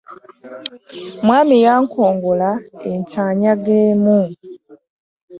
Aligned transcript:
Mwami 1.25 1.55
yankongoola 1.65 2.49
ente 2.91 3.17
anyaga 3.31 3.71
emu. 3.89 4.19